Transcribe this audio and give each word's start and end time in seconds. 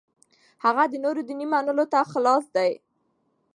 هغه 0.63 0.83
د 0.87 0.93
نورو 1.03 1.21
دینونو 1.27 1.51
منلو 1.51 1.85
ته 1.93 1.99
خلاص 2.11 2.45
دی. 2.55 2.71